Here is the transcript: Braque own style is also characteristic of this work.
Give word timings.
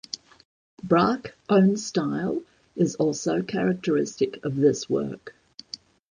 Braque 0.83 1.35
own 1.47 1.77
style 1.77 2.41
is 2.75 2.95
also 2.95 3.43
characteristic 3.43 4.43
of 4.43 4.55
this 4.55 4.89
work. 4.89 5.35